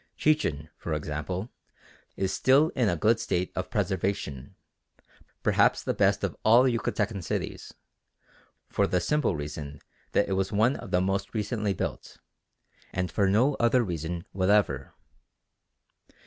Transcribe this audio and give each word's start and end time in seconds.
Chichen, 0.17 0.67
for 0.79 0.95
instance, 0.95 1.49
is 2.17 2.33
still 2.33 2.69
in 2.69 2.89
a 2.89 2.95
good 2.95 3.19
state 3.19 3.51
of 3.55 3.69
preservation, 3.69 4.55
perhaps 5.43 5.83
the 5.83 5.93
best 5.93 6.23
of 6.23 6.35
all 6.43 6.63
Yucatecan 6.63 7.23
cities, 7.23 7.75
for 8.67 8.87
the 8.87 8.99
simple 8.99 9.35
reason 9.35 9.79
that 10.13 10.27
it 10.27 10.33
was 10.33 10.51
one 10.51 10.75
of 10.75 10.89
the 10.89 11.01
most 11.01 11.35
recently 11.35 11.75
built, 11.75 12.17
and 12.91 13.11
for 13.11 13.29
no 13.29 13.53
other 13.59 13.83
reason 13.83 14.25
whatever. 14.31 14.91